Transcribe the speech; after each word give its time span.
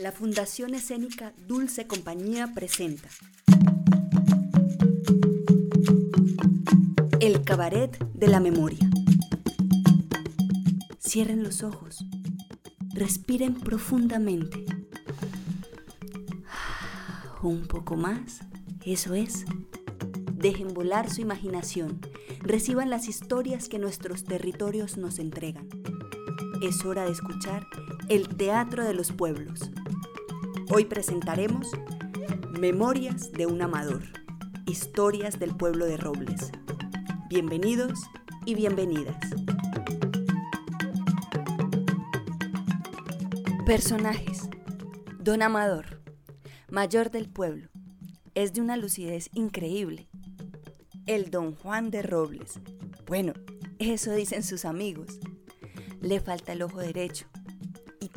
La 0.00 0.12
Fundación 0.12 0.72
Escénica 0.72 1.34
Dulce 1.46 1.86
Compañía 1.86 2.54
presenta 2.54 3.06
El 7.20 7.42
Cabaret 7.42 7.98
de 8.14 8.28
la 8.28 8.40
Memoria. 8.40 8.88
Cierren 10.98 11.42
los 11.42 11.62
ojos, 11.62 12.06
respiren 12.94 13.60
profundamente. 13.60 14.64
Un 17.42 17.66
poco 17.66 17.96
más, 17.96 18.40
eso 18.86 19.12
es. 19.12 19.44
Dejen 20.32 20.72
volar 20.72 21.10
su 21.10 21.20
imaginación, 21.20 22.00
reciban 22.40 22.88
las 22.88 23.06
historias 23.06 23.68
que 23.68 23.78
nuestros 23.78 24.24
territorios 24.24 24.96
nos 24.96 25.18
entregan. 25.18 25.68
Es 26.62 26.86
hora 26.86 27.04
de 27.04 27.12
escuchar 27.12 27.66
el 28.08 28.34
Teatro 28.34 28.82
de 28.84 28.94
los 28.94 29.12
Pueblos. 29.12 29.70
Hoy 30.72 30.84
presentaremos 30.84 31.66
Memorias 32.56 33.32
de 33.32 33.46
un 33.46 33.60
Amador, 33.60 34.04
historias 34.66 35.40
del 35.40 35.56
pueblo 35.56 35.84
de 35.84 35.96
Robles. 35.96 36.52
Bienvenidos 37.28 37.98
y 38.46 38.54
bienvenidas. 38.54 39.16
Personajes. 43.66 44.48
Don 45.18 45.42
Amador, 45.42 46.00
mayor 46.68 47.10
del 47.10 47.28
pueblo. 47.28 47.68
Es 48.36 48.52
de 48.52 48.60
una 48.60 48.76
lucidez 48.76 49.28
increíble. 49.32 50.08
El 51.06 51.32
don 51.32 51.56
Juan 51.56 51.90
de 51.90 52.02
Robles. 52.02 52.60
Bueno, 53.06 53.32
eso 53.80 54.12
dicen 54.12 54.44
sus 54.44 54.64
amigos. 54.64 55.18
Le 56.00 56.20
falta 56.20 56.52
el 56.52 56.62
ojo 56.62 56.78
derecho 56.78 57.29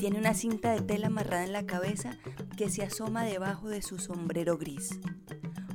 tiene 0.03 0.19
una 0.19 0.33
cinta 0.33 0.73
de 0.73 0.81
tela 0.81 1.07
amarrada 1.07 1.45
en 1.45 1.53
la 1.53 1.65
cabeza 1.65 2.17
que 2.57 2.69
se 2.69 2.83
asoma 2.83 3.23
debajo 3.23 3.69
de 3.69 3.81
su 3.81 3.99
sombrero 3.99 4.57
gris. 4.57 4.99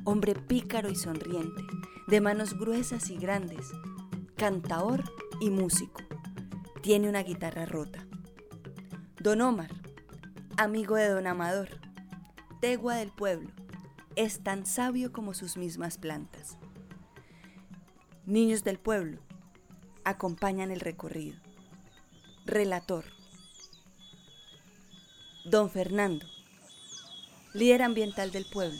Hombre 0.03 0.35
pícaro 0.35 0.91
y 0.91 0.95
sonriente, 0.95 1.63
de 2.05 2.21
manos 2.21 2.53
gruesas 2.53 3.09
y 3.09 3.17
grandes, 3.17 3.71
cantaor 4.35 5.03
y 5.41 5.49
músico. 5.49 6.01
Tiene 6.83 7.09
una 7.09 7.23
guitarra 7.23 7.65
rota. 7.65 8.05
Don 9.19 9.41
Omar, 9.41 9.71
amigo 10.57 10.95
de 10.95 11.09
Don 11.09 11.25
Amador, 11.25 11.79
tegua 12.61 12.97
del 12.97 13.09
pueblo, 13.09 13.49
es 14.15 14.43
tan 14.43 14.67
sabio 14.67 15.11
como 15.11 15.33
sus 15.33 15.57
mismas 15.57 15.97
plantas. 15.97 16.59
Niños 18.27 18.63
del 18.63 18.77
pueblo, 18.77 19.21
acompañan 20.03 20.69
el 20.69 20.81
recorrido. 20.81 21.39
Relator. 22.45 23.18
Don 25.45 25.69
Fernando, 25.69 26.25
líder 27.53 27.81
ambiental 27.81 28.29
del 28.31 28.45
pueblo, 28.45 28.77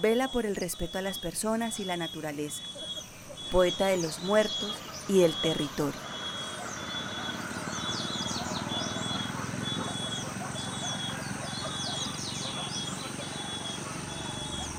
vela 0.00 0.32
por 0.32 0.46
el 0.46 0.56
respeto 0.56 0.96
a 0.96 1.02
las 1.02 1.18
personas 1.18 1.80
y 1.80 1.84
la 1.84 1.98
naturaleza, 1.98 2.62
poeta 3.52 3.86
de 3.88 3.98
los 3.98 4.20
muertos 4.20 4.74
y 5.08 5.18
del 5.18 5.34
territorio. 5.42 6.00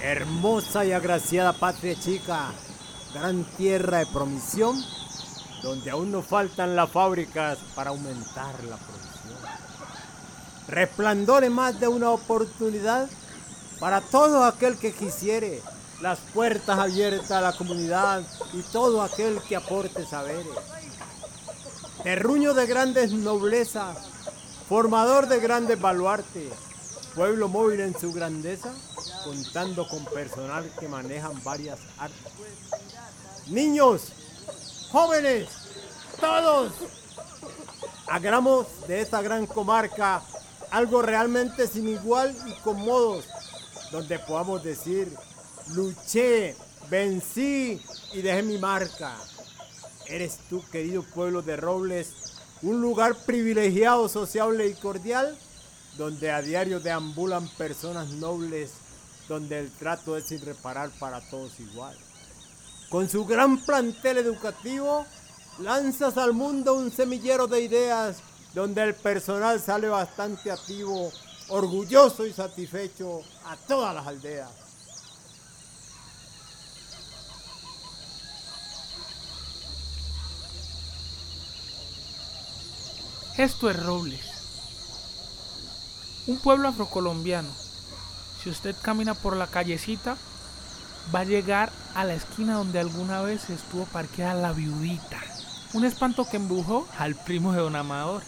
Hermosa 0.02 0.84
y 0.84 0.94
agraciada 0.94 1.54
patria 1.54 1.96
chica, 1.98 2.52
gran 3.14 3.44
tierra 3.56 4.00
de 4.00 4.08
promisión, 4.08 4.84
donde 5.62 5.92
aún 5.92 6.12
no 6.12 6.24
faltan 6.24 6.76
las 6.76 6.90
fábricas 6.90 7.60
para 7.76 7.92
aumentar 7.92 8.64
la 8.64 8.78
producción. 8.78 9.03
Resplandore 10.68 11.50
más 11.50 11.80
de 11.80 11.88
una 11.88 12.12
oportunidad 12.12 13.10
para 13.80 14.02
todo 14.02 14.46
aquel 14.46 14.78
que 14.78 14.94
quisiere, 14.94 15.62
las 16.02 16.20
puertas 16.34 16.80
abiertas 16.80 17.32
a 17.32 17.42
la 17.42 17.54
comunidad 17.54 18.24
y 18.54 18.62
todo 18.62 19.02
aquel 19.02 19.42
que 19.42 19.56
aporte 19.56 20.06
saberes. 20.06 20.48
Terruño 22.04 22.54
de 22.54 22.66
grandes 22.66 23.12
noblezas, 23.12 23.98
formador 24.70 25.28
de 25.28 25.40
grandes 25.40 25.80
baluartes, 25.80 26.52
pueblo 27.14 27.48
móvil 27.50 27.82
en 27.82 28.00
su 28.00 28.14
grandeza, 28.14 28.74
contando 29.24 29.88
con 29.88 30.06
personal 30.06 30.70
que 30.80 30.88
manejan 30.88 31.44
varias 31.44 31.80
artes. 31.98 32.34
Niños, 33.48 34.14
jóvenes, 34.92 35.50
todos, 36.20 36.72
hagamos 38.08 38.68
de 38.88 39.02
esta 39.02 39.22
gran 39.22 39.46
comarca 39.46 40.22
algo 40.74 41.04
realmente 41.04 41.68
sin 41.68 41.88
igual 41.88 42.36
y 42.48 42.54
con 42.62 42.78
modos, 42.78 43.26
donde 43.92 44.18
podamos 44.18 44.64
decir, 44.64 45.08
luché, 45.76 46.56
vencí 46.90 47.80
y 48.12 48.22
dejé 48.24 48.42
mi 48.42 48.58
marca. 48.58 49.16
Eres 50.08 50.40
tú, 50.50 50.64
querido 50.72 51.04
pueblo 51.04 51.44
de 51.44 51.58
Robles, 51.58 52.10
un 52.64 52.82
lugar 52.82 53.16
privilegiado, 53.24 54.10
sociable 54.10 54.68
y 54.68 54.74
cordial, 54.74 55.38
donde 55.96 56.32
a 56.32 56.42
diario 56.42 56.80
deambulan 56.80 57.48
personas 57.50 58.10
nobles, 58.10 58.72
donde 59.30 59.60
el 59.60 59.72
trato 59.74 60.18
es 60.18 60.26
sin 60.26 60.42
reparar 60.42 60.90
para 60.98 61.22
todos 61.30 61.60
igual. 61.60 61.96
Con 62.90 63.08
su 63.08 63.26
gran 63.26 63.64
plantel 63.64 64.18
educativo, 64.18 65.06
lanzas 65.60 66.18
al 66.18 66.34
mundo 66.34 66.74
un 66.74 66.92
semillero 66.92 67.46
de 67.46 67.62
ideas, 67.62 68.24
donde 68.54 68.84
el 68.84 68.96
personal 68.96 69.60
sale 69.60 69.90
bastante 69.90 70.52
activo, 70.52 71.12
orgulloso 71.50 72.26
y 72.26 72.34
satisfecho 72.34 73.22
a 73.46 73.56
todas 73.56 73.96
las 73.96 74.08
aldeas. 74.08 74.50
Esto 83.38 83.70
es 83.72 83.84
Robles, 83.84 84.22
un 86.28 86.38
pueblo 86.38 86.68
afrocolombiano. 86.68 87.50
Si 88.44 88.50
usted 88.50 88.76
camina 88.82 89.16
por 89.16 89.36
la 89.36 89.48
callecita, 89.48 90.18
va 91.14 91.22
a 91.22 91.24
llegar 91.24 91.72
a 91.96 92.04
la 92.04 92.14
esquina 92.14 92.56
donde 92.56 92.80
alguna 92.80 93.22
vez 93.22 93.50
estuvo 93.50 93.86
parqueada 93.86 94.36
la 94.36 94.52
viudita. 94.52 95.20
Un 95.74 95.86
espanto 95.86 96.28
que 96.30 96.38
embujó 96.38 96.88
al 97.00 97.16
primo 97.16 97.54
de 97.54 97.62
Don 97.62 97.76
Amador. 97.76 98.22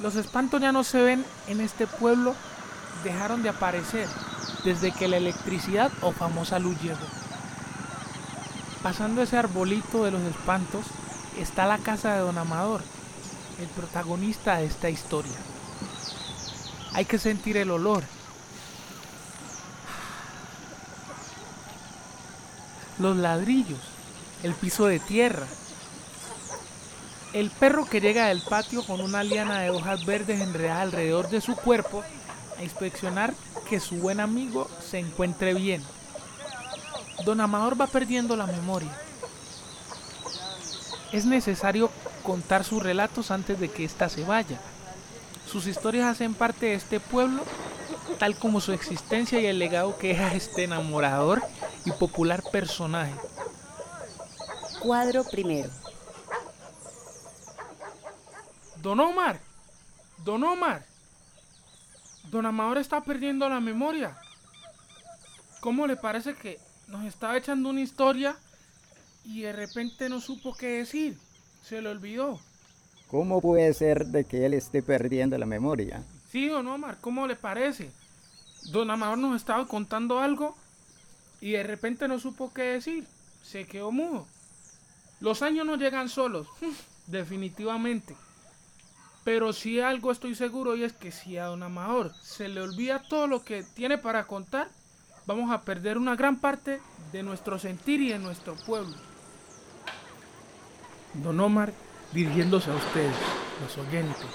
Los 0.00 0.16
espantos 0.16 0.62
ya 0.62 0.72
no 0.72 0.82
se 0.82 1.02
ven 1.02 1.26
en 1.46 1.60
este 1.60 1.86
pueblo, 1.86 2.34
dejaron 3.04 3.42
de 3.42 3.50
aparecer 3.50 4.08
desde 4.64 4.92
que 4.92 5.08
la 5.08 5.18
electricidad 5.18 5.92
o 6.00 6.12
famosa 6.12 6.58
luz 6.58 6.80
llegó. 6.80 7.06
Pasando 8.82 9.20
ese 9.20 9.36
arbolito 9.36 10.04
de 10.04 10.10
los 10.10 10.22
espantos 10.22 10.86
está 11.38 11.66
la 11.66 11.76
casa 11.76 12.14
de 12.14 12.20
Don 12.20 12.38
Amador, 12.38 12.82
el 13.60 13.68
protagonista 13.68 14.56
de 14.56 14.66
esta 14.66 14.88
historia. 14.88 15.36
Hay 16.94 17.04
que 17.04 17.18
sentir 17.18 17.58
el 17.58 17.70
olor. 17.70 18.02
Los 22.98 23.18
ladrillos, 23.18 23.80
el 24.42 24.54
piso 24.54 24.86
de 24.86 24.98
tierra. 24.98 25.46
El 27.32 27.50
perro 27.50 27.84
que 27.84 28.00
llega 28.00 28.26
del 28.26 28.42
patio 28.42 28.82
con 28.84 29.00
una 29.00 29.22
liana 29.22 29.60
de 29.60 29.70
hojas 29.70 30.04
verdes 30.04 30.40
enredadas 30.40 30.82
alrededor 30.82 31.28
de 31.30 31.40
su 31.40 31.54
cuerpo 31.54 32.02
a 32.58 32.62
inspeccionar 32.64 33.34
que 33.68 33.78
su 33.78 33.96
buen 33.96 34.18
amigo 34.18 34.68
se 34.84 34.98
encuentre 34.98 35.54
bien. 35.54 35.80
Don 37.24 37.40
Amador 37.40 37.80
va 37.80 37.86
perdiendo 37.86 38.34
la 38.34 38.46
memoria. 38.46 38.90
Es 41.12 41.24
necesario 41.24 41.90
contar 42.24 42.64
sus 42.64 42.82
relatos 42.82 43.30
antes 43.30 43.60
de 43.60 43.70
que 43.70 43.84
ésta 43.84 44.08
se 44.08 44.24
vaya. 44.24 44.60
Sus 45.46 45.68
historias 45.68 46.06
hacen 46.06 46.34
parte 46.34 46.66
de 46.66 46.74
este 46.74 46.98
pueblo, 46.98 47.44
tal 48.18 48.36
como 48.36 48.60
su 48.60 48.72
existencia 48.72 49.40
y 49.40 49.46
el 49.46 49.60
legado 49.60 49.96
que 49.98 50.08
deja 50.08 50.34
este 50.34 50.64
enamorador 50.64 51.42
y 51.84 51.92
popular 51.92 52.42
personaje. 52.50 53.14
Cuadro 54.80 55.24
primero. 55.24 55.70
Don 58.82 58.98
Omar, 58.98 59.38
Don 60.24 60.42
Omar, 60.42 60.86
Don 62.30 62.46
Amador 62.46 62.78
está 62.78 63.02
perdiendo 63.02 63.48
la 63.48 63.60
memoria. 63.60 64.16
¿Cómo 65.60 65.86
le 65.86 65.96
parece 65.96 66.34
que 66.34 66.58
nos 66.88 67.04
estaba 67.04 67.36
echando 67.36 67.68
una 67.68 67.82
historia 67.82 68.36
y 69.24 69.42
de 69.42 69.52
repente 69.52 70.08
no 70.08 70.20
supo 70.20 70.54
qué 70.54 70.78
decir? 70.78 71.18
Se 71.62 71.82
le 71.82 71.90
olvidó. 71.90 72.40
¿Cómo 73.08 73.42
puede 73.42 73.74
ser 73.74 74.06
de 74.06 74.24
que 74.24 74.46
él 74.46 74.54
esté 74.54 74.82
perdiendo 74.82 75.36
la 75.36 75.46
memoria? 75.46 76.02
Sí, 76.30 76.48
don 76.48 76.66
Omar, 76.68 76.98
¿cómo 77.00 77.26
le 77.26 77.36
parece? 77.36 77.90
Don 78.70 78.90
Amador 78.90 79.18
nos 79.18 79.36
estaba 79.36 79.66
contando 79.66 80.20
algo 80.20 80.56
y 81.40 81.52
de 81.52 81.64
repente 81.64 82.08
no 82.08 82.18
supo 82.18 82.52
qué 82.54 82.62
decir. 82.62 83.06
Se 83.42 83.66
quedó 83.66 83.90
mudo. 83.92 84.26
Los 85.20 85.42
años 85.42 85.66
no 85.66 85.76
llegan 85.76 86.08
solos, 86.08 86.46
definitivamente. 87.06 88.16
Pero 89.24 89.52
si 89.52 89.80
algo 89.80 90.12
estoy 90.12 90.34
seguro 90.34 90.76
y 90.76 90.84
es 90.84 90.92
que 90.92 91.12
si 91.12 91.36
a 91.36 91.46
don 91.46 91.62
Amador 91.62 92.12
se 92.22 92.48
le 92.48 92.60
olvida 92.60 93.02
todo 93.02 93.26
lo 93.26 93.44
que 93.44 93.62
tiene 93.62 93.98
para 93.98 94.26
contar, 94.26 94.68
vamos 95.26 95.52
a 95.52 95.62
perder 95.62 95.98
una 95.98 96.16
gran 96.16 96.40
parte 96.40 96.80
de 97.12 97.22
nuestro 97.22 97.58
sentir 97.58 98.00
y 98.00 98.10
de 98.10 98.18
nuestro 98.18 98.54
pueblo. 98.54 98.94
Don 101.14 101.38
Omar 101.40 101.72
dirigiéndose 102.12 102.70
a 102.70 102.74
ustedes, 102.74 103.14
los 103.62 103.78
oyentes. 103.78 104.26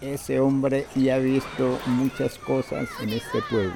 Ese 0.00 0.38
hombre 0.38 0.86
ya 0.94 1.16
ha 1.16 1.18
visto 1.18 1.80
muchas 1.86 2.38
cosas 2.38 2.88
en 3.00 3.10
este 3.10 3.42
pueblo. 3.50 3.74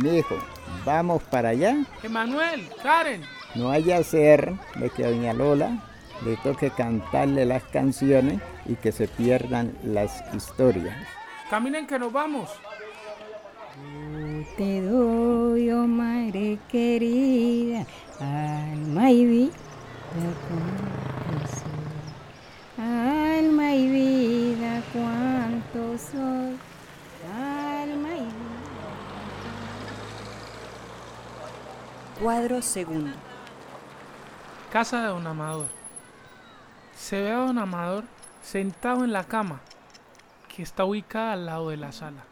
Mi 0.00 0.18
hijo, 0.18 0.38
vamos 0.86 1.22
para 1.24 1.50
allá. 1.50 1.84
Emanuel, 2.02 2.66
Karen. 2.82 3.22
No 3.54 3.70
haya 3.70 4.02
ser 4.02 4.54
de 4.76 4.88
que 4.88 5.04
a 5.04 5.10
doña 5.10 5.34
Lola 5.34 5.91
le 6.24 6.36
toque 6.36 6.70
cantarle 6.70 7.44
las 7.44 7.62
canciones 7.64 8.40
y 8.66 8.74
que 8.76 8.92
se 8.92 9.08
pierdan 9.08 9.72
las 9.84 10.22
historias. 10.34 10.96
Caminen 11.50 11.86
que 11.86 11.98
nos 11.98 12.12
vamos. 12.12 12.50
Te 14.56 14.82
doy, 14.82 15.70
oh 15.70 15.86
madre 15.86 16.58
querida, 16.68 17.86
alma 18.20 19.10
y 19.10 19.24
vida 19.24 19.52
Alma 22.78 23.74
y 23.74 23.88
vida, 23.88 24.82
cuánto 24.92 25.98
soy. 25.98 26.58
Alma 27.34 28.08
y 28.08 28.20
vida. 28.20 28.32
Cuadro 32.20 32.62
segundo. 32.62 33.10
Casa 34.70 35.02
de 35.02 35.08
don 35.08 35.26
Amador. 35.26 35.81
Se 36.96 37.20
ve 37.20 37.32
a 37.32 37.36
don 37.36 37.58
Amador 37.58 38.04
sentado 38.42 39.04
en 39.04 39.12
la 39.12 39.24
cama, 39.24 39.60
que 40.48 40.62
está 40.62 40.84
ubicada 40.84 41.32
al 41.32 41.46
lado 41.46 41.68
de 41.70 41.76
la 41.76 41.92
sala. 41.92 42.24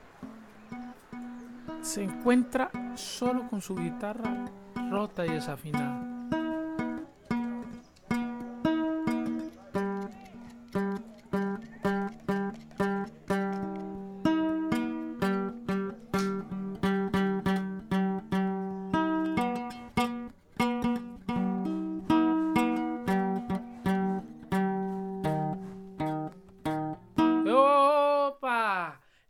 Se 1.83 2.03
encuentra 2.03 2.71
solo 2.95 3.49
con 3.49 3.62
su 3.62 3.75
guitarra 3.77 4.47
rota 4.91 5.25
y 5.27 5.31
desafinada. 5.31 6.10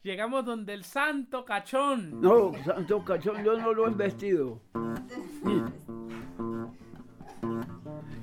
Llegamos 0.02 0.47
donde 0.47 0.73
el 0.73 0.85
santo 0.85 1.44
cachón. 1.44 2.23
No, 2.23 2.52
Santo 2.64 3.05
Cachón, 3.05 3.44
yo 3.44 3.58
no 3.58 3.75
lo 3.75 3.87
he 3.87 3.91
vestido. 3.91 4.62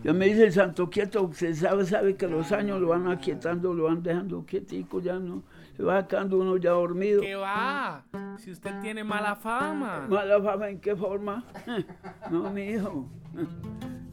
Ya 0.03 0.11
me 0.13 0.25
dice 0.25 0.45
el 0.45 0.53
Santo 0.53 0.89
Quieto, 0.89 1.21
usted 1.23 1.53
sabe, 1.53 1.85
sabe 1.85 2.15
que 2.15 2.27
los 2.27 2.51
años 2.51 2.81
lo 2.81 2.87
van 2.87 3.07
aquietando, 3.07 3.75
lo 3.75 3.83
van 3.83 4.01
dejando 4.01 4.43
quietico, 4.43 5.01
ya 5.01 5.19
no, 5.19 5.43
se 5.75 5.83
va 5.83 6.07
quedando 6.07 6.39
uno 6.39 6.57
ya 6.57 6.71
dormido. 6.71 7.21
¿Qué 7.21 7.35
va? 7.35 8.05
Si 8.37 8.49
usted 8.49 8.79
tiene 8.81 9.03
mala 9.03 9.35
fama. 9.35 10.07
¿Mala 10.09 10.41
fama 10.41 10.69
en 10.69 10.79
qué 10.79 10.95
forma? 10.95 11.43
No, 12.31 12.49
mi 12.49 12.69
hijo. 12.69 13.07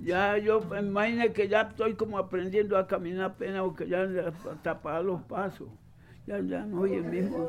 Ya 0.00 0.36
yo, 0.36 0.60
imagine 0.78 1.32
que 1.32 1.48
ya 1.48 1.62
estoy 1.62 1.94
como 1.94 2.18
aprendiendo 2.18 2.76
a 2.76 2.86
caminar 2.86 3.30
apenas, 3.30 3.62
porque 3.62 3.88
ya 3.88 4.06
tapar 4.62 5.02
los 5.02 5.22
pasos. 5.22 5.68
Ya, 6.26 6.40
ya 6.40 6.64
no 6.64 6.78
soy 6.80 6.94
el 6.94 7.04
mismo. 7.04 7.48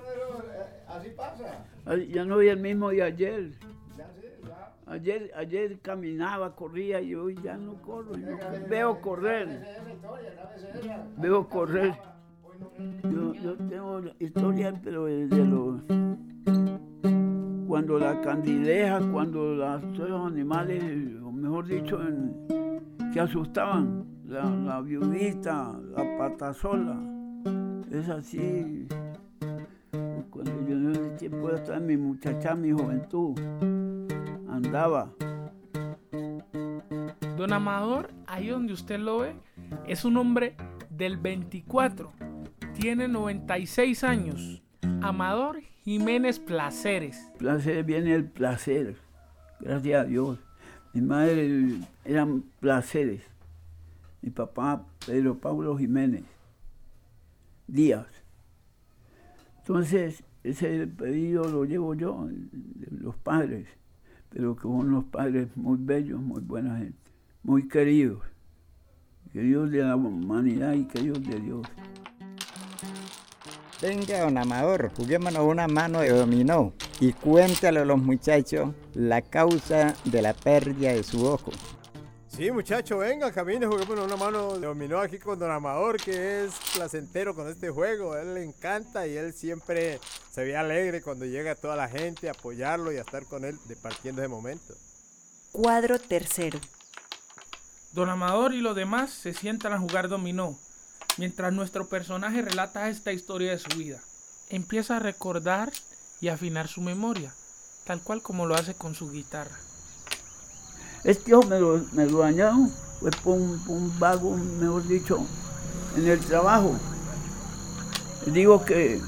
Así 0.88 1.10
pasa. 1.16 1.66
Ya 2.10 2.26
no 2.26 2.36
soy 2.36 2.50
el 2.50 2.60
mismo 2.60 2.90
de 2.90 3.04
ayer. 3.04 3.52
Ayer, 4.88 5.32
ayer 5.36 5.80
caminaba, 5.80 6.56
corría 6.56 7.02
y 7.02 7.16
hoy 7.16 7.36
ya 7.44 7.58
no 7.58 7.74
corro. 7.82 8.12
veo 8.70 9.02
correr. 9.02 9.48
Veo 11.18 11.48
correr. 11.50 11.94
Yo, 13.04 13.34
yo 13.34 13.56
tengo 13.58 14.02
historias, 14.20 14.76
pero 14.84 15.06
de, 15.06 15.28
los. 15.28 15.82
Cuando 17.68 17.98
la 17.98 18.22
candileja, 18.22 19.00
cuando 19.12 19.56
las, 19.56 19.82
todos 19.94 20.10
los 20.10 20.32
animales, 20.32 20.84
o 21.24 21.32
mejor 21.32 21.66
dicho, 21.68 22.00
en- 22.02 22.36
se 23.14 23.20
asustaban. 23.20 24.06
La, 24.26 24.44
la 24.50 24.82
viudita, 24.82 25.74
la 25.96 26.18
patasola. 26.18 26.96
Es 27.96 28.10
así. 28.10 28.88
Cuando 30.30 30.68
yo 30.68 30.76
en 30.76 30.92
ese 30.92 31.10
tiempo 31.12 31.50
en 31.50 31.86
mi 31.86 31.96
muchacha, 31.96 32.54
mi 32.54 32.74
juventud, 32.74 33.40
andaba. 34.50 35.14
Don 37.38 37.54
Amador, 37.54 38.12
ahí 38.28 38.48
donde 38.50 38.74
usted 38.74 39.00
lo 39.00 39.20
ve, 39.20 39.36
es 39.88 40.04
un 40.04 40.18
hombre 40.18 40.58
del 40.90 41.16
24. 41.16 42.12
Tiene 42.74 43.08
96 43.08 44.04
años. 44.04 44.62
Amador 45.02 45.62
Jiménez 45.86 46.38
Placeres. 46.38 47.32
Placer 47.38 47.86
viene 47.86 48.14
el 48.14 48.26
placer, 48.26 48.98
gracias 49.62 50.02
a 50.02 50.04
Dios. 50.04 50.38
Mi 50.92 51.00
madre 51.00 51.80
eran 52.04 52.44
placeres. 52.60 53.22
Mi 54.22 54.32
papá, 54.32 54.84
Pedro 55.06 55.38
Pablo 55.38 55.78
Jiménez 55.78 56.35
Díaz. 57.68 58.08
Entonces, 59.60 60.24
ese 60.44 60.86
pedido 60.88 61.46
lo 61.46 61.66
llevo 61.66 61.96
yo, 61.96 62.28
los 62.92 63.16
padres, 63.16 63.68
pero 64.30 64.56
que 64.56 64.64
son 64.64 64.72
unos 64.72 65.06
padres 65.06 65.48
muy 65.56 65.78
bellos, 65.80 66.22
muy 66.22 66.42
buena 66.42 66.78
gente, 66.78 67.12
muy 67.42 67.68
queridos, 67.68 68.22
queridos 69.34 69.72
de 69.72 69.84
la 69.84 69.96
humanidad 69.96 70.74
y 70.74 70.86
queridos 70.86 71.26
de 71.26 71.40
Dios. 71.40 71.68
Venga, 73.82 74.22
don 74.22 74.38
Amador, 74.38 74.92
juguémonos 74.96 75.44
una 75.44 75.68
mano 75.68 76.00
de 76.00 76.10
dominó 76.10 76.74
y 77.00 77.12
cuéntale 77.12 77.80
a 77.80 77.86
los 77.86 78.02
muchachos 78.02 78.74
la 78.94 79.22
causa 79.22 79.96
de 80.06 80.22
la 80.22 80.34
pérdida 80.34 80.94
de 80.94 81.04
su 81.04 81.26
ojo. 81.26 81.52
Sí, 82.36 82.52
muchacho, 82.52 82.98
venga, 82.98 83.32
camine, 83.32 83.66
juguemos 83.66 83.98
una 83.98 84.18
mano 84.18 84.58
de 84.60 84.68
dominó 84.68 85.00
aquí 85.00 85.20
con 85.20 85.40
Don 85.40 85.50
Amador, 85.50 85.96
que 85.96 86.44
es 86.44 86.54
placentero 86.74 87.34
con 87.34 87.48
este 87.48 87.70
juego. 87.70 88.12
A 88.12 88.24
él 88.24 88.34
le 88.34 88.44
encanta 88.44 89.08
y 89.08 89.16
él 89.16 89.34
siempre 89.34 90.02
se 90.32 90.44
ve 90.44 90.58
alegre 90.58 91.02
cuando 91.02 91.26
llega 91.26 91.56
toda 91.56 91.78
la 91.78 91.88
gente 91.88 92.28
a 92.28 92.34
apoyarlo 92.34 92.92
y 92.92 92.98
a 92.98 93.04
estar 93.04 93.26
con 93.26 93.46
él 93.46 93.58
departiendo 93.70 94.22
ese 94.22 94.28
momento. 94.28 94.76
Cuadro 95.54 95.98
tercero. 95.98 96.60
Don 97.94 98.10
Amador 98.10 98.54
y 98.54 98.60
los 98.60 98.76
demás 98.76 99.12
se 99.12 99.34
sientan 99.34 99.72
a 99.72 99.80
jugar 99.80 100.10
dominó, 100.10 100.60
mientras 101.16 101.54
nuestro 101.54 101.88
personaje 101.88 102.42
relata 102.42 102.90
esta 102.90 103.14
historia 103.14 103.52
de 103.52 103.60
su 103.60 103.78
vida. 103.78 104.02
Empieza 104.50 104.98
a 104.98 105.00
recordar 105.00 105.72
y 106.20 106.28
afinar 106.28 106.68
su 106.68 106.82
memoria, 106.82 107.34
tal 107.86 108.02
cual 108.04 108.22
como 108.22 108.46
lo 108.46 108.56
hace 108.56 108.74
con 108.74 108.94
su 108.94 109.10
guitarra. 109.10 109.65
Este 111.06 111.36
ojo 111.36 111.48
me 111.48 111.60
lo, 112.08 112.18
dañaron, 112.18 112.74
fue 113.00 113.12
por 113.12 113.34
un, 113.36 113.94
vago, 114.00 114.36
mejor 114.36 114.88
dicho, 114.88 115.20
en 115.96 116.08
el 116.08 116.20
trabajo. 116.20 116.76
Digo 118.26 118.66
que 118.66 119.00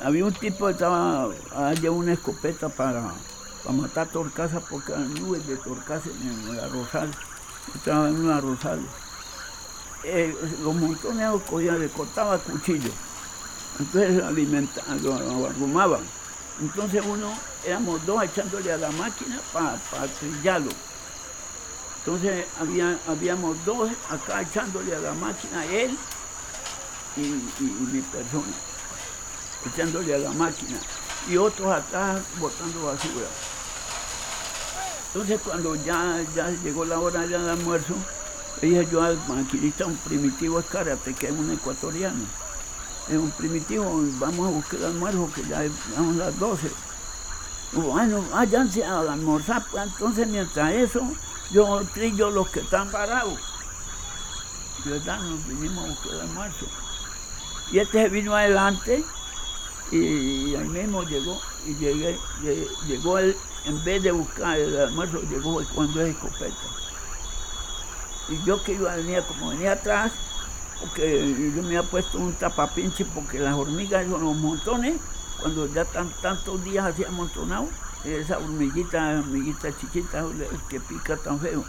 había 0.00 0.24
un 0.24 0.32
tipo 0.32 0.66
que 0.66 0.72
estaba 0.72 1.28
allá 1.54 1.92
una 1.92 2.14
escopeta 2.14 2.68
para, 2.68 3.12
para 3.62 3.76
matar 3.76 4.08
torcasas 4.08 4.60
porque 4.68 4.90
eran 4.90 5.14
nubes 5.14 5.46
de 5.46 5.56
torcasas 5.58 6.10
en 6.22 6.54
el 6.54 6.58
arrozal. 6.58 7.08
Estaba 7.72 8.08
en 8.08 8.24
un 8.24 8.30
arrozal. 8.32 8.80
Eh, 10.02 10.34
los 10.64 10.74
montones 10.74 11.30
los 11.30 11.42
cogía, 11.42 11.74
le 11.74 11.88
cortaba 11.88 12.36
cuchillo. 12.38 12.90
Entonces 13.78 14.24
alimentaban, 14.24 15.00
lo, 15.04 15.20
lo 15.20 15.46
arrumaban. 15.46 16.00
Entonces 16.60 17.04
uno, 17.06 17.32
éramos 17.64 18.04
dos 18.04 18.24
echándole 18.24 18.72
a 18.72 18.76
la 18.76 18.90
máquina 18.90 19.38
para 19.52 19.78
trillarlo. 20.18 20.72
Entonces 22.06 22.44
había, 22.60 22.96
habíamos 23.08 23.56
dos 23.64 23.90
acá 24.08 24.40
echándole 24.42 24.94
a 24.94 25.00
la 25.00 25.12
máquina, 25.14 25.64
él 25.66 25.98
y, 27.16 27.20
y- 27.20 27.88
mi 27.92 28.00
persona, 28.00 28.44
echándole 29.66 30.14
a 30.14 30.18
la 30.18 30.30
máquina. 30.30 30.78
Y 31.28 31.36
otros 31.36 31.74
atrás 31.74 32.20
botando 32.38 32.84
basura. 32.86 33.26
Entonces 35.08 35.40
cuando 35.44 35.74
ya, 35.74 36.24
ya 36.36 36.50
llegó 36.62 36.84
la 36.84 37.00
hora 37.00 37.22
del 37.26 37.48
almuerzo, 37.48 37.94
le 38.62 38.68
dije 38.68 38.86
yo 38.92 39.02
al 39.02 39.18
maquinista, 39.26 39.86
un 39.86 39.96
primitivo 39.96 40.60
es 40.60 40.66
karate, 40.66 41.12
que 41.12 41.26
es 41.26 41.32
un 41.32 41.50
ecuatoriano. 41.50 42.22
Es 43.08 43.16
un 43.16 43.32
primitivo, 43.32 43.84
vamos 44.20 44.46
a 44.46 44.50
buscar 44.52 44.84
almuerzo, 44.84 45.28
que 45.34 45.42
ya 45.48 45.64
son 45.96 46.16
las 46.18 46.38
12. 46.38 46.70
Bueno, 47.72 48.24
váyanse 48.30 48.84
a 48.84 49.00
almorzar, 49.00 49.64
pues 49.72 49.82
entonces 49.88 50.28
mientras 50.28 50.72
eso, 50.72 51.00
yo 51.50 51.82
trillo 51.94 52.30
los 52.30 52.48
que 52.48 52.60
están 52.60 52.90
parados. 52.90 53.38
¿verdad? 54.84 55.20
Nos 55.20 55.46
vinimos 55.48 55.84
a 55.84 55.88
buscar 55.88 56.12
el 56.14 56.20
almuerzo. 56.20 56.66
Y 57.72 57.78
este 57.80 58.02
se 58.02 58.08
vino 58.08 58.36
adelante 58.36 59.04
y 59.90 60.54
ahí 60.54 60.68
mismo 60.68 61.02
llegó 61.02 61.40
y 61.66 61.74
llegué, 61.74 62.16
lle- 62.42 62.68
llegó 62.86 63.18
él, 63.18 63.36
en 63.64 63.82
vez 63.84 64.02
de 64.02 64.12
buscar 64.12 64.58
el 64.58 64.78
almuerzo, 64.80 65.20
llegó 65.22 65.60
cuando 65.74 66.00
es 66.02 66.14
escopeta. 66.14 66.56
Y 68.28 68.44
yo 68.44 68.62
que 68.62 68.72
iba 68.74 68.94
venía 68.94 69.22
como 69.26 69.50
venía 69.50 69.72
atrás, 69.72 70.12
porque 70.80 71.52
yo 71.56 71.62
me 71.62 71.76
había 71.76 71.82
puesto 71.82 72.18
un 72.18 72.32
tapapinche 72.34 73.04
porque 73.06 73.38
las 73.40 73.54
hormigas 73.54 74.06
son 74.08 74.22
los 74.24 74.36
montones, 74.36 75.00
cuando 75.40 75.66
ya 75.68 75.84
tan, 75.84 76.10
tantos 76.22 76.62
días 76.64 76.86
hacía 76.86 77.08
amontonado, 77.08 77.68
esa 78.04 78.38
hormiguita, 78.38 79.18
hormiguita 79.20 79.68
chiquita 79.78 80.24
que 80.68 80.80
pica 80.80 81.16
tan 81.16 81.40
feo. 81.40 81.64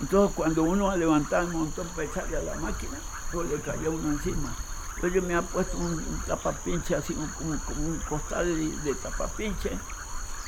Entonces 0.00 0.34
cuando 0.36 0.62
uno 0.64 0.94
levantaba 0.96 1.44
el 1.44 1.52
montón 1.52 1.86
para 1.88 2.04
echarle 2.08 2.36
a 2.36 2.42
la 2.42 2.54
máquina, 2.56 2.98
pues 3.32 3.48
le 3.50 3.60
caía 3.60 3.88
uno 3.90 4.08
encima. 4.12 4.54
Entonces 4.96 5.14
yo 5.14 5.26
me 5.28 5.34
había 5.34 5.48
puesto 5.48 5.76
un, 5.78 5.92
un 5.92 6.22
tapapinche 6.26 6.96
así, 6.96 7.12
un- 7.14 7.28
como, 7.28 7.58
como 7.64 7.80
un 7.88 7.98
costal 8.08 8.46
de, 8.46 8.76
de 8.82 8.94
tapapinche, 8.94 9.78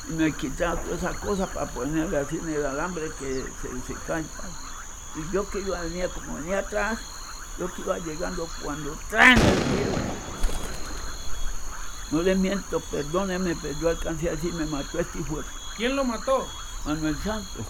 y 0.09 0.13
me 0.13 0.31
quitaba 0.33 0.75
todas 0.81 0.99
esas 0.99 1.15
cosas 1.17 1.49
para 1.49 1.67
ponerle 1.71 2.17
así 2.17 2.37
en 2.37 2.49
el 2.49 2.65
alambre 2.65 3.11
que 3.19 3.43
se, 3.61 3.69
se 3.93 3.99
cae. 4.07 4.23
Y 5.15 5.33
yo 5.33 5.47
que 5.49 5.59
iba 5.59 5.79
venía 5.81 6.09
como 6.09 6.35
venía 6.35 6.59
atrás, 6.59 6.99
yo 7.57 7.71
que 7.73 7.81
iba 7.81 7.97
llegando 7.99 8.47
cuando 8.63 8.97
traen 9.09 9.37
el. 9.39 10.08
No 12.11 12.21
les 12.21 12.37
miento, 12.37 12.79
perdónenme, 12.79 13.55
pero 13.61 13.79
yo 13.79 13.89
alcancé 13.89 14.29
a 14.29 14.31
decir, 14.31 14.53
me 14.53 14.65
mató 14.65 14.99
este 14.99 15.19
hijo 15.19 15.43
¿Quién 15.77 15.95
lo 15.95 16.03
mató? 16.03 16.47
Manuel 16.85 17.15
Santos. 17.23 17.65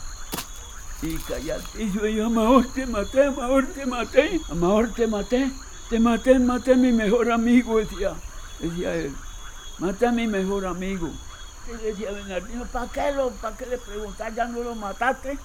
Y 1.02 1.16
piso 1.16 2.08
y 2.08 2.16
yo, 2.16 2.26
Amador, 2.26 2.66
te 2.74 2.86
maté, 2.86 3.26
Amador, 3.26 3.68
te 3.68 3.86
maté, 3.86 4.42
Amador, 4.50 4.94
te 4.94 5.08
maté, 5.08 5.52
te 5.90 6.00
maté, 6.00 6.40
maté 6.40 6.74
a 6.74 6.76
mi 6.76 6.92
mejor 6.92 7.32
amigo, 7.32 7.78
decía, 7.78 8.16
decía 8.60 8.96
él, 8.96 9.16
maté 9.78 10.08
a 10.08 10.12
mi 10.12 10.28
mejor 10.28 10.66
amigo. 10.66 11.10
Y 11.68 11.86
decía 11.86 12.12
Bernardino, 12.12 12.66
¿para 12.66 12.88
qué, 12.88 13.12
lo, 13.14 13.30
¿para 13.32 13.56
qué 13.56 13.66
le 13.68 13.78
preguntas? 13.78 14.36
¿Ya 14.36 14.46
no 14.48 14.62
lo 14.62 14.76
mataste? 14.76 15.38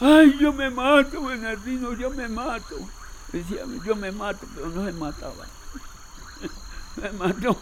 Ay, 0.00 0.36
yo 0.40 0.52
me 0.52 0.68
mato, 0.68 1.22
Bernardino, 1.22 1.92
yo 1.92 2.10
me 2.10 2.28
mato. 2.28 2.76
Decía, 3.30 3.60
yo 3.84 3.94
me 3.94 4.10
mato, 4.10 4.46
pero 4.52 4.68
no 4.68 4.84
se 4.84 4.92
mataba. 4.92 5.46
me 6.96 7.12
mató. 7.12 7.56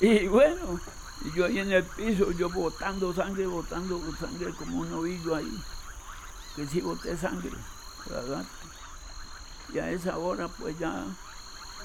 Y 0.00 0.28
bueno, 0.28 0.80
yo 1.34 1.46
ahí 1.46 1.58
en 1.58 1.72
el 1.72 1.84
piso, 1.84 2.30
yo 2.32 2.48
botando 2.50 3.12
sangre, 3.12 3.46
botando 3.46 4.00
sangre 4.18 4.52
como 4.54 4.80
un 4.80 4.92
ovillo 4.92 5.34
ahí. 5.34 5.62
Que 6.54 6.66
sí 6.66 6.80
boté 6.80 7.16
sangre, 7.16 7.52
¿verdad? 8.08 8.44
Y 9.72 9.78
a 9.78 9.90
esa 9.90 10.16
hora 10.18 10.48
pues 10.48 10.78
ya 10.78 11.04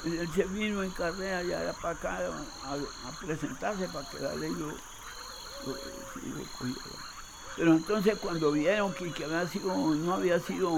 él 0.06 0.30
se 0.36 0.44
vino 0.46 0.84
en 0.84 0.92
carrera 0.92 1.44
ya 1.44 1.62
era 1.62 1.74
para 1.74 1.96
acá 1.96 2.20
a, 2.66 3.26
presentarse 3.26 3.88
para 3.88 4.10
que 4.10 4.20
la 4.20 4.36
ley 4.36 4.52
lo, 4.52 4.72
sí, 4.72 6.34
cogiera. 6.58 6.82
Pero 7.56 7.72
entonces 7.74 8.18
cuando 8.20 8.52
vieron 8.52 8.94
que, 8.94 9.12
que 9.14 9.26
había 9.26 9.48
sido, 9.48 9.76
no 9.96 10.14
había 10.14 10.40
sido 10.40 10.72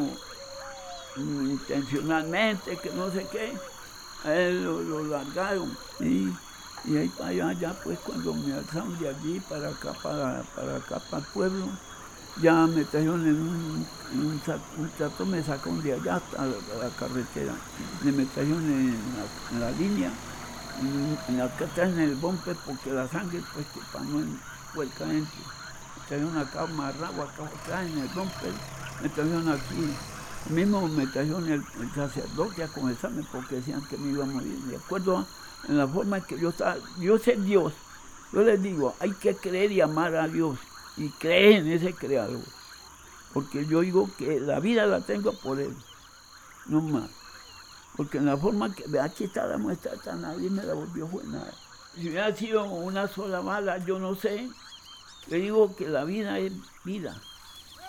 mm, 1.15 1.51
intencionalmente, 1.51 2.77
que 2.77 2.89
no 2.91 3.09
sé 3.11 3.25
qué, 3.31 3.57
a 4.23 4.33
él 4.35 4.63
lo, 4.63 4.81
lo 4.81 5.03
largaron. 5.05 5.75
Y, 5.99 6.31
y 6.87 6.97
ahí 6.97 7.09
para 7.09 7.29
allá, 7.29 7.53
ya 7.53 7.73
pues 7.73 7.97
cuando 7.99 8.33
me 8.33 8.53
alzaron 8.53 8.97
de 8.99 9.09
allí 9.09 9.39
para 9.49 9.69
acá, 9.69 9.93
para, 10.03 10.43
para 10.55 10.77
acá, 10.77 10.99
para 11.09 11.23
el 11.23 11.29
pueblo, 11.31 11.69
ya 12.41 12.67
me 12.67 12.83
trajeron 12.85 13.25
en 13.25 13.41
un, 13.41 13.87
en 14.13 14.25
un, 14.25 14.39
trato, 14.95 15.25
me 15.25 15.41
sacaron 15.41 15.81
de 15.81 15.93
allá 15.93 16.17
hasta 16.17 16.45
la, 16.45 16.55
la 16.83 16.89
carretera, 16.99 17.53
me 18.03 18.09
en 18.11 18.91
la, 18.91 19.51
en 19.51 19.59
la 19.61 19.71
línea, 19.71 20.11
en, 20.81 21.17
en 21.27 21.37
la 21.37 21.55
que 21.55 21.63
atrás 21.63 21.89
en 21.89 21.99
el 21.99 22.15
bumper, 22.15 22.55
porque 22.65 22.91
la 22.91 23.07
sangre 23.07 23.41
pues 23.53 23.65
que 23.67 23.79
para 23.91 24.05
no 24.05 24.23
vuelca 24.73 25.05
adentro. 25.05 25.39
Me 25.95 26.07
trajeron 26.07 26.37
acá 26.37 26.63
amarrado, 26.63 27.23
acá 27.23 27.45
atrás 27.45 27.87
en 27.87 27.97
el 27.99 28.07
bumper, 28.09 28.53
me 29.01 29.09
trajeron 29.09 29.49
aquí. 29.49 29.93
Mismo 30.49 30.87
me 30.87 31.07
trajeron 31.07 31.49
el, 31.49 31.63
el 31.81 31.91
sacerdote 31.95 32.63
a 32.63 32.67
comenzarme 32.67 33.23
porque 33.31 33.55
decían 33.55 33.81
que 33.89 33.97
me 33.97 34.11
iba 34.11 34.25
a 34.25 34.27
morir. 34.27 34.59
De 34.65 34.75
acuerdo 34.75 35.17
a 35.17 35.25
en 35.67 35.77
la 35.77 35.87
forma 35.87 36.21
que 36.21 36.39
yo 36.39 36.49
estaba, 36.49 36.77
Dios 36.97 37.27
es 37.27 37.43
Dios. 37.43 37.73
Yo 38.31 38.41
les 38.41 38.61
digo, 38.61 38.95
hay 38.99 39.11
que 39.13 39.35
creer 39.35 39.71
y 39.71 39.81
amar 39.81 40.15
a 40.15 40.27
Dios 40.27 40.57
y 40.97 41.09
creer 41.09 41.61
en 41.61 41.71
ese 41.71 41.93
creador. 41.93 42.43
Porque 43.33 43.65
yo 43.65 43.81
digo 43.81 44.09
que 44.17 44.39
la 44.39 44.59
vida 44.59 44.85
la 44.85 45.01
tengo 45.01 45.33
por 45.33 45.59
Él, 45.59 45.75
no 46.67 46.81
más. 46.81 47.09
Porque 47.95 48.17
en 48.17 48.25
la 48.25 48.37
forma 48.37 48.73
que, 48.73 48.99
aquí 48.99 49.25
está 49.25 49.45
la 49.45 49.57
muestra, 49.57 49.93
esta 49.93 50.15
nadie 50.15 50.49
me 50.49 50.63
la 50.63 50.73
volvió 50.73 51.07
fue 51.07 51.23
nada. 51.25 51.53
Si 51.95 52.09
hubiera 52.09 52.35
sido 52.35 52.63
una 52.65 53.07
sola 53.07 53.39
bala, 53.39 53.77
yo 53.85 53.99
no 53.99 54.15
sé. 54.15 54.49
Le 55.27 55.37
digo 55.37 55.75
que 55.75 55.87
la 55.87 56.03
vida 56.03 56.37
es 56.39 56.51
vida. 56.83 57.15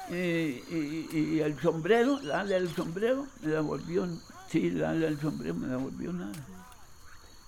Eh, 0.09 1.09
y, 1.13 1.41
el 1.41 1.61
sombrero, 1.61 2.21
la 2.23 2.41
ala 2.41 2.55
del 2.55 2.73
sombrero, 2.75 3.27
me 3.43 3.53
la 3.53 3.61
volvió, 3.61 4.07
sí, 4.49 4.71
la 4.71 4.91
ala 4.91 5.07
del 5.07 5.21
sombrero 5.21 5.55
me 5.55 5.67
la 5.67 5.77
volvió 5.77 6.13
nada. 6.13 6.33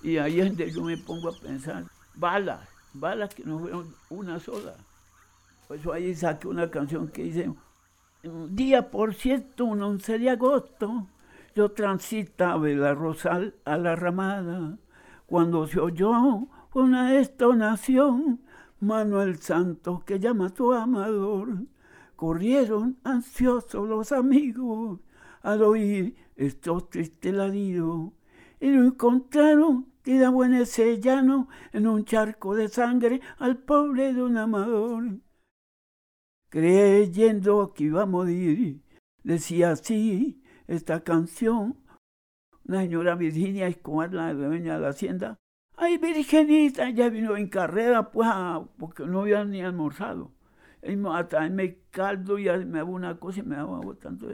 Y 0.02 0.16
ahí 0.18 0.40
es 0.40 0.48
donde 0.48 0.70
yo 0.70 0.82
me 0.82 0.96
pongo 0.96 1.28
a 1.28 1.32
pensar, 1.32 1.84
balas, 2.14 2.68
balas 2.92 3.34
que 3.34 3.44
no 3.44 3.58
fueron 3.58 3.94
una 4.10 4.38
sola. 4.38 4.74
Por 5.66 5.76
eso 5.76 5.92
ahí 5.92 6.14
saqué 6.14 6.48
una 6.48 6.70
canción 6.70 7.08
que 7.08 7.24
dice, 7.24 7.52
un 8.22 8.54
día 8.54 8.90
por 8.90 9.14
cierto, 9.14 9.64
un 9.64 9.82
11 9.82 10.18
de 10.18 10.30
agosto, 10.30 11.06
yo 11.54 11.72
transitaba 11.72 12.66
de 12.66 12.76
la 12.76 12.94
Rosal 12.94 13.54
a 13.64 13.76
la 13.76 13.96
Ramada, 13.96 14.78
cuando 15.26 15.66
se 15.66 15.80
oyó 15.80 16.46
una 16.72 17.18
estonación, 17.18 18.40
Manuel 18.80 19.38
Santos 19.38 20.04
que 20.04 20.20
llama 20.20 20.46
a 20.46 20.50
tu 20.50 20.72
amador. 20.72 21.48
Corrieron 22.14 22.96
ansiosos 23.04 23.88
los 23.88 24.12
amigos 24.12 25.00
al 25.42 25.62
oír 25.62 26.16
estos 26.36 26.88
tristes 26.88 27.34
ladidos 27.34 28.12
y 28.60 28.70
lo 28.70 28.84
encontraron 28.84 29.92
tirado 30.02 30.44
en 30.44 30.54
ese 30.54 31.00
llano 31.00 31.48
en 31.72 31.86
un 31.86 32.04
charco 32.04 32.54
de 32.54 32.68
sangre 32.68 33.20
al 33.38 33.58
pobre 33.58 34.12
de 34.12 34.22
un 34.22 34.36
amador. 34.36 35.20
Creyendo 36.50 37.72
que 37.74 37.84
iba 37.84 38.02
a 38.02 38.06
morir, 38.06 38.82
decía 39.22 39.72
así 39.72 40.42
esta 40.66 41.04
canción. 41.04 41.76
La 42.64 42.80
señora 42.82 43.14
Virginia 43.16 43.66
Escobar, 43.66 44.12
la 44.12 44.32
dueña 44.34 44.74
de 44.74 44.80
la 44.80 44.88
hacienda, 44.88 45.36
ay 45.76 45.98
Virgenita, 45.98 46.90
ya 46.90 47.08
vino 47.08 47.36
en 47.36 47.48
carrera, 47.48 48.10
pues, 48.10 48.28
a- 48.30 48.66
porque 48.78 49.06
no 49.06 49.20
había 49.20 49.44
ni 49.44 49.62
almorzado. 49.62 50.32
Y 50.82 50.96
me- 50.96 51.78
caldo 51.90 52.38
y 52.38 52.44
me 52.44 52.78
daba 52.78 52.90
una 52.90 53.18
cosa 53.18 53.40
y 53.40 53.42
me 53.42 53.56
daba 53.56 53.80
tanto. 53.96 54.28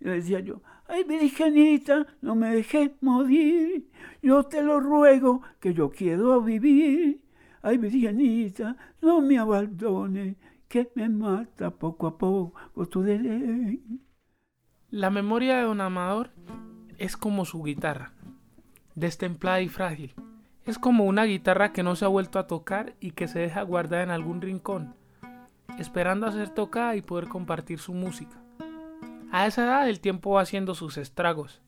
Le 0.00 0.12
decía 0.12 0.40
yo, 0.40 0.62
ay 0.88 1.04
Virgenita, 1.04 2.06
no 2.20 2.34
me 2.34 2.54
dejes 2.54 2.90
morir, 3.00 3.90
yo 4.22 4.44
te 4.44 4.62
lo 4.62 4.80
ruego 4.80 5.42
que 5.60 5.74
yo 5.74 5.90
quiero 5.90 6.40
vivir. 6.42 7.22
Ay 7.62 7.78
Virgenita, 7.78 8.76
no 9.00 9.20
me 9.20 9.38
abandones, 9.38 10.36
que 10.68 10.90
me 10.94 11.08
mata 11.08 11.70
poco 11.70 12.06
a 12.06 12.18
poco 12.18 12.86
tu 12.88 13.02
ley. 13.02 13.82
La 14.90 15.10
memoria 15.10 15.56
de 15.56 15.62
don 15.64 15.80
Amador 15.80 16.30
es 16.98 17.16
como 17.16 17.44
su 17.44 17.62
guitarra, 17.62 18.12
destemplada 18.94 19.60
y 19.60 19.68
frágil. 19.68 20.14
Es 20.64 20.78
como 20.78 21.04
una 21.04 21.24
guitarra 21.24 21.72
que 21.72 21.82
no 21.82 21.96
se 21.96 22.04
ha 22.04 22.08
vuelto 22.08 22.38
a 22.38 22.46
tocar 22.46 22.94
y 23.00 23.12
que 23.12 23.28
se 23.28 23.38
deja 23.38 23.62
guardada 23.62 24.02
en 24.02 24.10
algún 24.10 24.40
rincón, 24.40 24.94
esperando 25.78 26.26
a 26.26 26.32
ser 26.32 26.50
tocada 26.50 26.96
y 26.96 27.02
poder 27.02 27.28
compartir 27.28 27.78
su 27.78 27.94
música. 27.94 28.45
A 29.32 29.46
esa 29.46 29.64
edad 29.64 29.88
el 29.88 30.00
tiempo 30.00 30.32
va 30.32 30.42
haciendo 30.42 30.74
sus 30.74 30.96
estragos. 30.96 31.60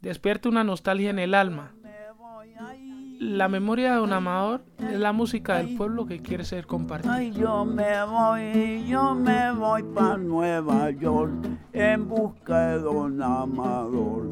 Despierta 0.00 0.48
una 0.48 0.64
nostalgia 0.64 1.10
en 1.10 1.18
el 1.18 1.34
alma. 1.34 1.72
La 3.18 3.48
memoria 3.48 3.92
de 3.92 3.98
don 3.98 4.12
Amador 4.12 4.64
es 4.80 4.98
la 4.98 5.12
música 5.12 5.58
del 5.58 5.76
pueblo 5.76 6.06
que 6.06 6.20
quiere 6.20 6.44
ser 6.44 6.66
compartida. 6.66 7.14
Ay, 7.14 7.30
yo 7.30 7.64
me 7.64 8.04
voy, 8.04 8.84
yo 8.88 9.14
me 9.14 9.52
voy 9.52 9.84
para 9.84 10.18
Nueva 10.18 10.90
York 10.90 11.32
en 11.72 12.08
busca 12.08 12.70
de 12.70 12.78
don 12.80 13.22
Amador. 13.22 14.28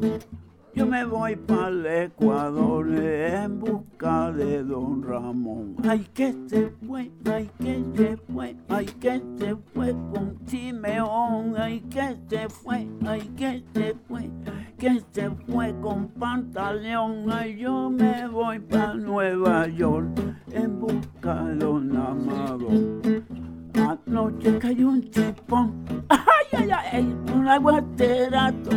Yo 0.73 0.85
me 0.85 1.03
voy 1.03 1.35
para 1.35 1.67
el 1.67 1.85
Ecuador 1.85 2.87
en 2.95 3.59
busca 3.59 4.31
de 4.31 4.63
don 4.63 5.03
Ramón. 5.03 5.75
Ay, 5.83 6.07
que 6.13 6.33
se 6.47 6.71
fue, 6.87 7.11
ay, 7.25 7.49
que 7.59 7.83
se 7.93 8.17
fue, 8.31 8.55
ay, 8.69 8.85
que 8.85 9.21
se 9.37 9.55
fue 9.73 9.91
con 9.91 10.37
Simeón. 10.45 11.55
Ay, 11.57 11.81
que 11.89 12.17
se 12.29 12.47
fue, 12.47 12.87
ay, 13.05 13.21
que 13.35 13.63
se 13.73 13.95
fue, 14.07 14.29
que 14.77 15.03
se 15.11 15.29
fue 15.47 15.75
con 15.81 16.07
Pantaleón. 16.07 17.29
Ay, 17.29 17.57
yo 17.57 17.89
me 17.89 18.27
voy 18.29 18.59
para 18.59 18.93
Nueva 18.93 19.67
York 19.67 20.19
en 20.51 20.79
busca 20.79 21.43
de 21.43 21.55
don 21.55 21.97
Amador. 21.97 23.01
Anoche 23.75 24.57
cayó 24.57 24.87
un 24.87 25.01
chipón. 25.09 25.83
¡Ay! 26.07 26.19
ay, 26.53 26.71
ay, 26.93 27.15
un 27.33 27.47
aguacerato. 27.47 28.69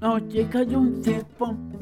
Noche 0.00 0.48
cayó 0.48 0.78
un 0.80 1.00
tifón. 1.00 1.76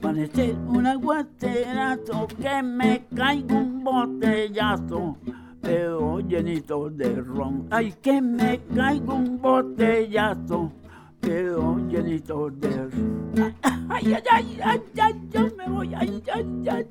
Parece 0.00 0.54
un 0.66 0.86
aguacerato 0.86 2.26
que 2.40 2.62
me 2.62 3.04
caigo 3.14 3.58
un 3.58 3.84
botellazo. 3.84 5.16
Pero 5.60 6.20
llenito 6.20 6.88
de 6.88 7.16
ron. 7.16 7.66
Ay, 7.70 7.94
que 8.00 8.20
me 8.22 8.60
caigo 8.74 9.14
un 9.14 9.40
botellazo. 9.40 10.72
Pero 11.20 11.78
llenito 11.88 12.50
de 12.50 12.88
ron. 12.88 13.54
Ay, 13.88 14.14
ay, 14.14 14.22
ay, 14.30 14.60
ay, 14.64 14.82
ay, 15.02 15.28
yo 15.30 15.48
me 15.56 15.68
voy. 15.68 15.94
Ay, 15.94 16.22
ay, 16.32 16.68
ay. 16.70 16.86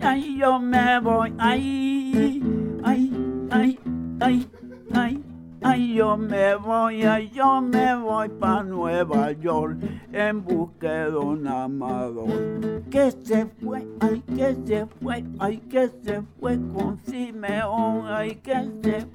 Ay, 0.00 0.36
yo 0.38 0.58
me 0.58 1.00
voy. 1.00 1.32
Ay, 1.38 2.42
ay, 2.82 3.12
ay, 3.50 3.78
ay, 4.20 4.48
ay. 4.92 5.23
Ay, 5.66 5.94
yo 5.94 6.18
me 6.18 6.56
voy, 6.56 7.04
ay, 7.04 7.30
yo 7.30 7.62
me 7.62 7.96
voy 7.96 8.28
pa' 8.28 8.62
Nueva 8.62 9.32
York 9.32 9.78
en 10.12 10.44
busca 10.44 11.08
de 11.08 11.16
un 11.16 11.46
amador. 11.48 12.28
Que 12.90 13.10
se 13.10 13.46
fue, 13.46 13.82
ay, 14.00 14.22
que 14.36 14.54
se 14.66 14.84
fue, 14.84 15.24
ay, 15.38 15.56
que 15.70 15.88
se 16.02 16.20
fue 16.38 16.58
con 16.70 16.98
Simeón, 17.06 18.06
ay, 18.08 18.34
que 18.42 18.70
se, 18.82 19.06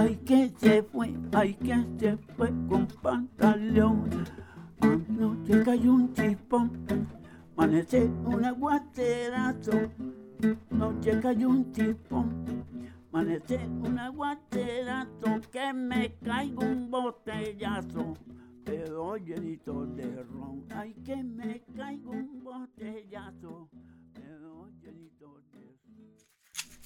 ay, 0.00 0.16
que 0.24 0.50
se 0.56 0.82
fue, 0.84 1.12
ay, 1.34 1.52
que 1.56 1.84
se 1.98 2.16
fue 2.34 2.48
con 2.66 2.86
pantaleón. 3.02 4.08
Anoche 4.80 5.62
cayó 5.62 5.92
un 5.92 6.14
chipón, 6.14 6.70
amanece 7.54 8.10
un 8.24 8.42
aguacerazo. 8.42 9.72
Noche 10.70 11.20
cayó 11.20 11.50
un 11.50 11.70
chipón. 11.72 12.46
Amanece 13.12 13.56
un 13.56 13.98
aguacerazo 13.98 15.40
que 15.50 15.72
me 15.72 16.14
caigo 16.18 16.62
un 16.62 16.88
botellazo. 16.90 18.14
Pero 18.64 19.16
llenito 19.16 19.84
de 19.84 20.22
ron, 20.22 20.64
ay 20.70 20.94
que 21.04 21.16
me 21.16 21.60
caigo 21.76 22.12
un 22.12 22.44
botellazo. 22.44 23.68
Pero 24.14 24.70
llenito 24.80 25.42
de 25.52 25.76
ron. 25.84 26.14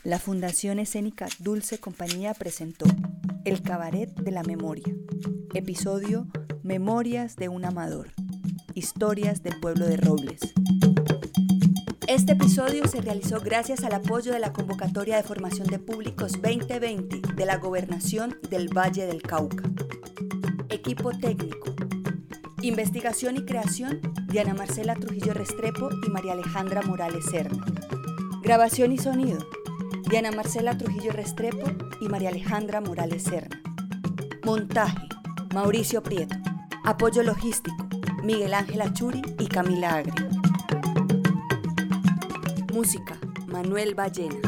La 0.02 0.18
Fundación 0.18 0.78
Escénica 0.78 1.28
Dulce 1.40 1.78
Compañía 1.78 2.32
presentó 2.32 2.86
El 3.44 3.60
Cabaret 3.60 4.08
de 4.14 4.30
la 4.30 4.44
Memoria, 4.44 4.94
episodio 5.52 6.26
Memorias 6.62 7.36
de 7.36 7.50
un 7.50 7.66
Amador, 7.66 8.08
historias 8.74 9.42
del 9.42 9.60
pueblo 9.60 9.86
de 9.86 9.98
Robles. 9.98 10.40
Este 12.06 12.32
episodio 12.32 12.86
se 12.86 13.00
realizó 13.00 13.40
gracias 13.40 13.82
al 13.82 13.94
apoyo 13.94 14.32
de 14.32 14.38
la 14.38 14.52
Convocatoria 14.52 15.16
de 15.16 15.22
Formación 15.22 15.66
de 15.68 15.78
Públicos 15.78 16.32
2020 16.32 17.22
de 17.34 17.46
la 17.46 17.56
Gobernación 17.56 18.38
del 18.50 18.68
Valle 18.68 19.06
del 19.06 19.22
Cauca. 19.22 19.64
Equipo 20.68 21.12
técnico. 21.12 21.74
Investigación 22.60 23.38
y 23.38 23.46
creación, 23.46 24.02
Diana 24.28 24.52
Marcela 24.52 24.96
Trujillo 24.96 25.32
Restrepo 25.32 25.88
y 26.06 26.10
María 26.10 26.32
Alejandra 26.32 26.82
Morales 26.82 27.24
Serna. 27.24 27.64
Grabación 28.42 28.92
y 28.92 28.98
sonido, 28.98 29.38
Diana 30.10 30.30
Marcela 30.30 30.76
Trujillo 30.76 31.12
Restrepo 31.12 31.70
y 32.02 32.08
María 32.08 32.28
Alejandra 32.28 32.82
Morales 32.82 33.22
Serna. 33.22 33.62
Montaje, 34.44 35.08
Mauricio 35.54 36.02
Prieto. 36.02 36.36
Apoyo 36.84 37.22
logístico, 37.22 37.88
Miguel 38.22 38.52
Ángel 38.52 38.82
Achuri 38.82 39.22
y 39.38 39.46
Camila 39.46 39.96
Agri. 39.96 40.33
Música, 42.74 43.16
Manuel 43.46 43.94
Ballena. 43.94 44.40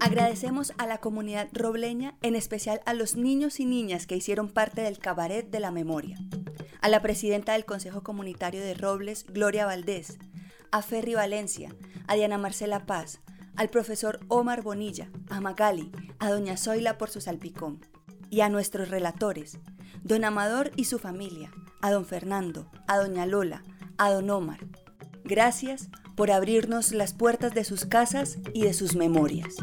Agradecemos 0.00 0.72
a 0.78 0.86
la 0.88 0.98
comunidad 0.98 1.48
robleña, 1.52 2.16
en 2.22 2.34
especial 2.34 2.80
a 2.86 2.92
los 2.92 3.14
niños 3.14 3.60
y 3.60 3.66
niñas 3.66 4.08
que 4.08 4.16
hicieron 4.16 4.48
parte 4.48 4.80
del 4.80 4.98
Cabaret 4.98 5.48
de 5.48 5.60
la 5.60 5.70
Memoria, 5.70 6.18
a 6.80 6.88
la 6.88 7.02
presidenta 7.02 7.52
del 7.52 7.66
Consejo 7.66 8.02
Comunitario 8.02 8.60
de 8.60 8.74
Robles, 8.74 9.26
Gloria 9.28 9.64
Valdés, 9.64 10.18
a 10.72 10.82
Ferry 10.82 11.14
Valencia, 11.14 11.72
a 12.08 12.16
Diana 12.16 12.36
Marcela 12.36 12.84
Paz, 12.84 13.20
al 13.54 13.70
profesor 13.70 14.18
Omar 14.26 14.62
Bonilla, 14.62 15.08
a 15.30 15.40
Magali, 15.40 15.92
a 16.18 16.30
doña 16.30 16.56
Zoila 16.56 16.98
por 16.98 17.10
su 17.10 17.20
salpicón, 17.20 17.78
y 18.28 18.40
a 18.40 18.48
nuestros 18.48 18.88
relatores, 18.88 19.58
don 20.02 20.24
Amador 20.24 20.72
y 20.74 20.86
su 20.86 20.98
familia, 20.98 21.52
a 21.80 21.92
don 21.92 22.06
Fernando, 22.06 22.72
a 22.88 22.96
doña 22.96 23.24
Lola, 23.24 23.62
a 23.98 24.10
don 24.10 24.28
Omar. 24.30 24.58
Gracias 25.22 25.90
por 26.14 26.30
abrirnos 26.30 26.92
las 26.92 27.12
puertas 27.12 27.54
de 27.54 27.64
sus 27.64 27.84
casas 27.84 28.38
y 28.52 28.62
de 28.62 28.72
sus 28.72 28.94
memorias. 28.96 29.56